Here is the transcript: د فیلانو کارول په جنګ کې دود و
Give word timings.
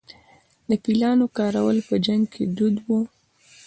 د 0.69 0.71
فیلانو 0.83 1.25
کارول 1.37 1.77
په 1.87 1.95
جنګ 2.05 2.23
کې 2.33 2.43
دود 2.57 2.75
و 2.87 2.87